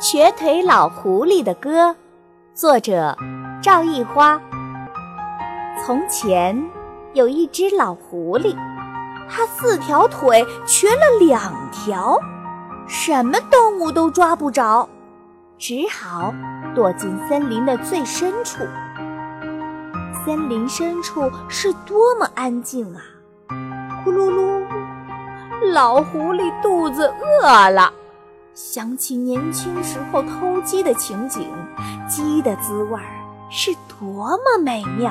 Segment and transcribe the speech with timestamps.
[0.00, 1.94] 瘸腿老狐狸的歌，
[2.54, 3.14] 作者
[3.62, 4.40] 赵一花。
[5.84, 6.58] 从前
[7.12, 8.56] 有一只老狐狸，
[9.28, 12.18] 它四条腿瘸了两条，
[12.86, 14.88] 什么动物都抓不着，
[15.58, 16.32] 只好
[16.74, 18.64] 躲进森林的最深处。
[20.24, 23.02] 森林深处是多么安静啊！
[24.02, 24.64] 咕噜噜，
[25.74, 27.92] 老狐狸肚子饿了。
[28.62, 31.50] 想起年轻时候偷鸡的情景，
[32.06, 33.00] 鸡的滋味
[33.48, 35.10] 是多么美妙。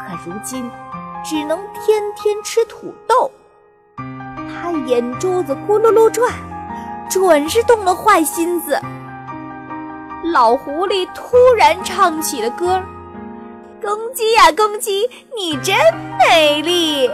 [0.00, 0.68] 可如今
[1.24, 3.30] 只能天天吃土豆，
[3.96, 6.28] 他眼珠子咕噜噜转，
[7.08, 8.76] 准是动了坏心思。
[10.24, 12.82] 老狐狸突然唱起了歌
[13.80, 15.76] ：“公鸡呀，公鸡，你真
[16.18, 17.08] 美丽。”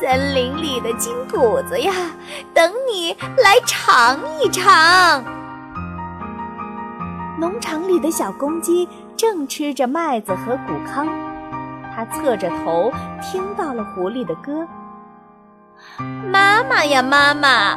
[0.00, 1.92] 森林里的金谷子呀，
[2.52, 5.22] 等你来尝一尝。
[7.38, 11.08] 农场里的小公鸡正吃着麦子和谷糠，
[11.94, 14.66] 它侧着头听到了狐狸的歌
[16.30, 17.76] ：“妈妈呀，妈妈，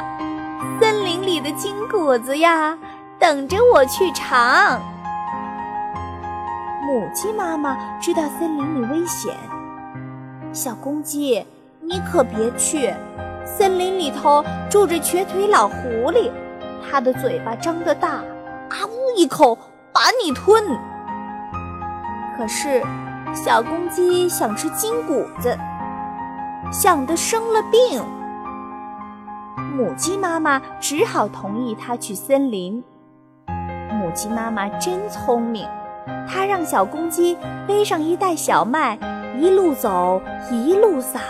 [0.80, 2.78] 森林里的金谷子呀，
[3.18, 4.80] 等着我去尝。”
[6.86, 9.34] 母鸡妈妈知道森林里危险，
[10.52, 11.44] 小公鸡。
[11.88, 12.92] 你可别去，
[13.44, 16.30] 森林里头住着瘸腿老狐狸，
[16.82, 19.56] 它的嘴巴张得大，啊呜一口
[19.92, 20.64] 把你吞。
[22.36, 22.82] 可是
[23.32, 25.56] 小公鸡想吃金谷子，
[26.72, 28.02] 想得生了病。
[29.76, 32.82] 母鸡妈妈只好同意它去森林。
[33.92, 35.68] 母鸡妈妈真聪明，
[36.28, 38.98] 它让小公鸡背上一袋小麦，
[39.38, 40.20] 一路走
[40.50, 41.20] 一路撒。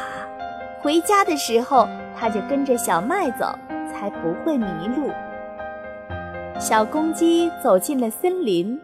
[0.86, 3.58] 回家的时候，他就跟着小麦走，
[3.92, 5.10] 才不会迷路。
[6.60, 8.80] 小公鸡走进了森林，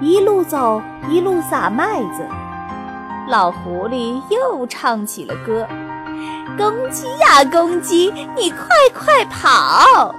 [0.00, 2.26] 一路走一路撒麦子。
[3.28, 5.64] 老狐狸又唱起了歌
[6.58, 10.12] ：“公鸡呀，公鸡，你快快跑！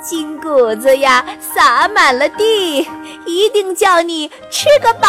[0.00, 2.88] 金谷子呀，撒满了地，
[3.24, 5.08] 一定叫你吃个饱。”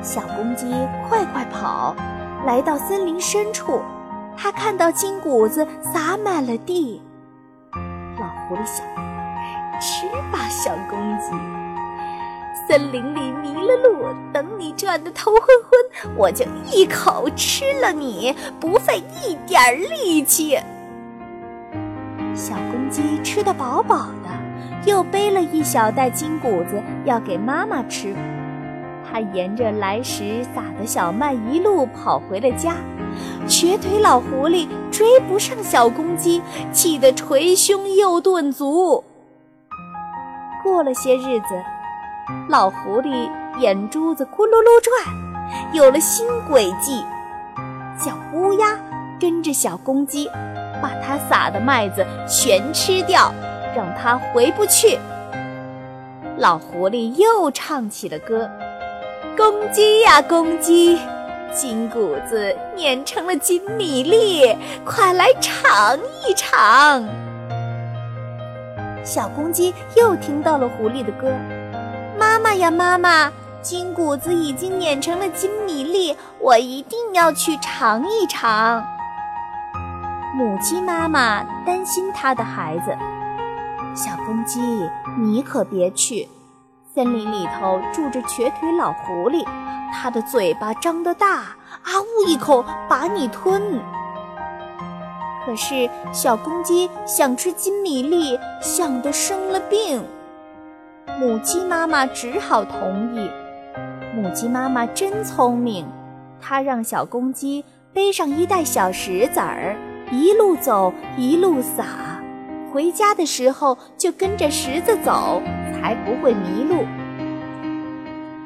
[0.00, 0.72] 小公鸡
[1.08, 1.96] 快快跑！
[2.44, 3.80] 来到森林深处，
[4.36, 7.00] 他看到金谷子撒满了地。
[8.18, 8.84] 老狐狸想
[9.80, 11.30] ：“吃吧，小公鸡。
[12.66, 20.58] 森林里迷了路，等你转得头昏昏，我就一口吃了你，不费一点力气。”
[22.34, 24.30] 小公鸡吃得饱饱的，
[24.84, 28.14] 又背了一小袋金谷子要给妈妈吃。
[29.12, 32.76] 他沿着来时撒的小麦一路跑回了家，
[33.46, 36.40] 瘸腿老狐狸追不上小公鸡，
[36.72, 39.04] 气得捶胸又顿足。
[40.64, 41.62] 过了些日子，
[42.48, 43.28] 老狐狸
[43.58, 45.14] 眼珠子咕噜噜转，
[45.74, 47.04] 有了新诡计，
[47.98, 48.78] 叫乌鸦
[49.20, 50.26] 跟着小公鸡，
[50.80, 53.30] 把它撒的麦子全吃掉，
[53.76, 54.98] 让它回不去。
[56.38, 58.50] 老狐狸又唱起了歌。
[59.36, 60.98] 公鸡呀，公鸡，
[61.54, 64.54] 金谷子碾成了金米粒，
[64.84, 67.02] 快来尝一尝。
[69.02, 71.32] 小公鸡又听到了狐狸的歌
[72.18, 73.32] ：“妈妈呀，妈妈，
[73.62, 78.84] 金谷子已经碾成了金米粒，我一定要去尝一尝。”
[80.36, 82.94] 母鸡妈妈担心它的孩子
[83.96, 84.60] ：“小公鸡，
[85.18, 86.28] 你可别去。”
[86.94, 89.46] 森林里头住着瘸腿老狐狸，
[89.90, 93.62] 它的嘴巴张得大，啊呜一口把你吞。
[95.42, 100.04] 可是小公鸡想吃金米粒，想得生了病。
[101.18, 103.30] 母鸡妈妈只好同意。
[104.14, 105.86] 母鸡妈妈真聪明，
[106.42, 107.64] 她让小公鸡
[107.94, 109.74] 背上一袋小石子儿，
[110.10, 111.86] 一路走一路撒，
[112.70, 115.40] 回家的时候就跟着石子走。
[115.82, 116.86] 还不会迷路。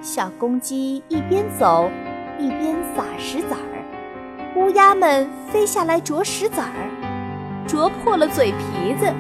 [0.01, 1.91] 小公鸡一边走，
[2.39, 4.55] 一边撒石子儿。
[4.57, 9.13] 乌鸦们飞下来啄石子儿，啄破了嘴皮子，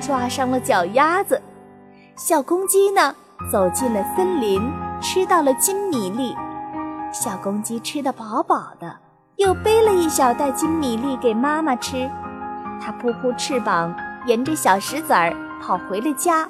[0.00, 1.40] 抓伤了脚丫子。
[2.16, 3.14] 小公鸡呢，
[3.52, 4.60] 走进了森林，
[5.00, 6.34] 吃到了金米粒。
[7.12, 8.96] 小公鸡吃得饱饱的，
[9.36, 12.10] 又背了一小袋金米粒给妈妈吃。
[12.80, 13.94] 它扑扑翅膀，
[14.26, 15.32] 沿着小石子儿
[15.62, 16.48] 跑回了家。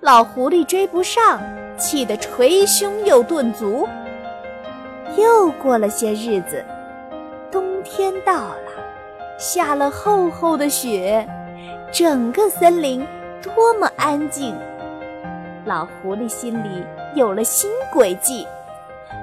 [0.00, 1.40] 老狐狸追不上，
[1.76, 3.86] 气得捶胸又顿足。
[5.16, 6.64] 又过了些日子，
[7.50, 8.70] 冬天到了，
[9.38, 11.26] 下了厚厚的雪，
[11.92, 13.06] 整个森林
[13.42, 14.54] 多么安静！
[15.66, 16.84] 老狐狸心里
[17.14, 18.46] 有了新诡计：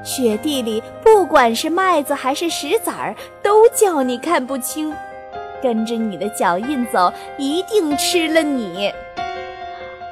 [0.04, 4.94] 雪地里不管是麦子还是石子儿，都叫你看不清。
[5.60, 8.92] 跟着你的脚印走，一定吃了你。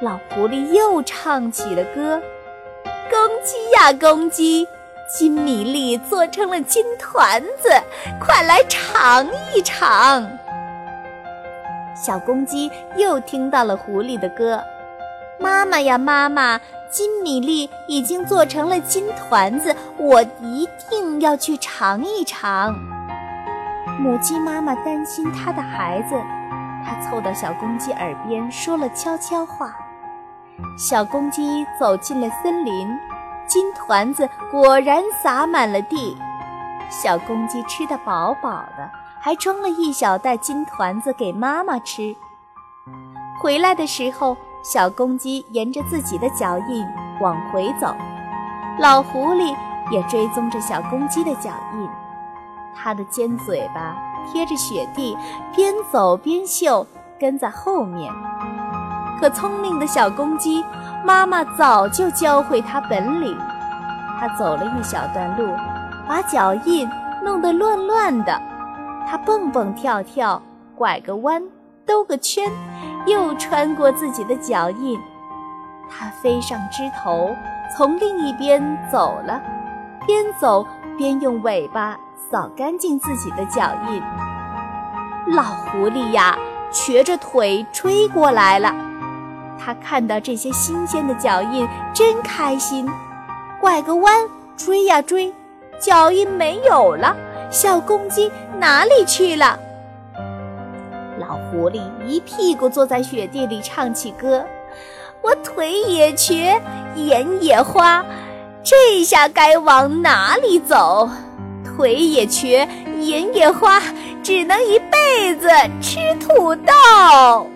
[0.02, 2.20] 老狐狸又唱起了歌：
[3.08, 4.68] 公鸡呀，公鸡，
[5.08, 7.70] 金米粒做成了金团子，
[8.20, 10.28] 快来尝一尝。
[11.94, 14.62] 小公鸡又听到了狐狸的歌：
[15.40, 16.60] 妈妈呀，妈妈，
[16.90, 22.74] 金米粒已经做成了金团子，我一定要去尝一尝。
[23.98, 26.14] 母鸡妈妈担心它的孩子，
[26.84, 29.74] 它凑到小公鸡耳边说了悄悄话。
[30.76, 32.88] 小公鸡走进了森林，
[33.46, 36.16] 金团子果然撒满了地。
[36.88, 42.14] 小公鸡吃得饱饱的，还装了一小袋金团子给妈妈吃。
[43.40, 46.86] 回来的时候，小公鸡沿着自己的脚印
[47.20, 47.94] 往回走，
[48.78, 49.54] 老狐狸
[49.90, 51.88] 也追踪着小公鸡的脚印。
[52.74, 53.96] 它的尖嘴巴
[54.30, 55.16] 贴着雪地，
[55.54, 56.86] 边走边嗅，
[57.18, 58.12] 跟在后面。
[59.20, 60.64] 可聪明的小公鸡
[61.04, 63.36] 妈妈早就教会它本领。
[64.18, 65.54] 它走了一小段路，
[66.08, 66.88] 把脚印
[67.22, 68.40] 弄得乱乱的。
[69.06, 70.40] 它蹦蹦跳跳，
[70.74, 71.42] 拐个弯，
[71.84, 72.50] 兜个圈，
[73.06, 74.98] 又穿过自己的脚印。
[75.88, 77.34] 它飞上枝头，
[77.76, 78.60] 从另一边
[78.90, 79.40] 走了，
[80.06, 80.66] 边走
[80.96, 81.96] 边用尾巴。
[82.28, 84.02] 扫干净自己的脚印，
[85.26, 86.36] 老狐狸呀，
[86.72, 88.74] 瘸着腿追过来了。
[89.58, 92.88] 他看到这些新鲜的脚印，真开心。
[93.60, 95.32] 拐个弯，追呀追，
[95.80, 97.16] 脚印没有了。
[97.50, 99.58] 小公鸡哪里去了？
[101.18, 104.44] 老狐狸一屁股坐在雪地里，唱起歌：
[105.22, 106.60] 我腿也瘸，
[106.94, 108.04] 眼也花，
[108.62, 111.08] 这下该往哪里走？
[111.64, 112.68] 腿也瘸，
[113.00, 113.80] 眼也花，
[114.22, 115.48] 只能一辈子
[115.80, 117.50] 吃土豆。